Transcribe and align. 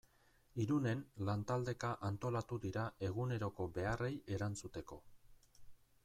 Irunen 0.63 1.01
lantaldeka 1.27 1.91
antolatu 2.09 2.57
dira 2.63 2.85
eguneroko 3.09 3.67
beharrei 3.75 4.13
erantzuteko. 4.39 4.99